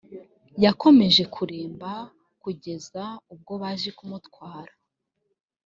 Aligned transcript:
yakomeje 0.63 1.23
kuremba 1.35 1.91
kugeza 2.41 3.03
ubwo 3.33 3.53
baza 3.61 3.89
kumutwara 3.97 4.73